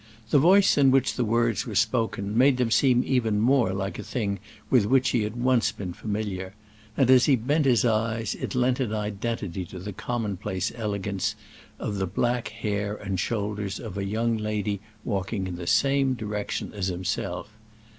[0.31, 4.03] The voice in which the words were spoken made them seem even more like a
[4.03, 6.55] thing with which he had once been familiar,
[6.97, 11.35] and as he bent his eyes it lent an identity to the commonplace elegance
[11.77, 16.73] of the back hair and shoulders of a young lady walking in the same direction
[16.73, 17.51] as himself.